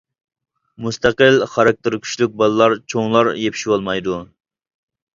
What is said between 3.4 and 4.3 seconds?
يېپىشىۋالمايدۇ.